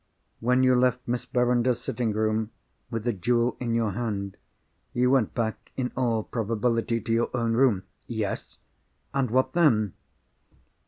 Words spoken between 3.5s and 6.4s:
in your hand, you went back in all